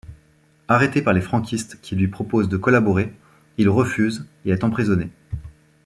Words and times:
Arrêté 0.67 1.03
par 1.03 1.13
les 1.13 1.21
franquistes 1.21 1.77
qui 1.79 1.95
lui 1.95 2.07
proposent 2.07 2.49
de 2.49 2.57
collaborer, 2.57 3.13
il 3.59 3.69
refuse 3.69 4.25
et 4.45 4.49
est 4.49 4.63
emprisonné. 4.63 5.11